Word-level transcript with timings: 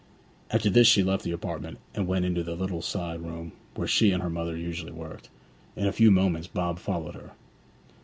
After 0.49 0.71
this 0.71 0.87
she 0.87 1.03
left 1.03 1.23
the 1.23 1.31
apartment, 1.31 1.77
and 1.93 2.07
went 2.07 2.25
into 2.25 2.41
the 2.41 2.55
little 2.55 2.81
side 2.81 3.21
room 3.21 3.51
where 3.75 3.85
she 3.87 4.09
and 4.09 4.23
her 4.23 4.31
mother 4.31 4.57
usually 4.57 4.91
worked. 4.91 5.29
In 5.75 5.85
a 5.85 5.91
few 5.93 6.09
moments 6.09 6.47
Bob 6.47 6.79
followed 6.79 7.13
her. 7.13 7.33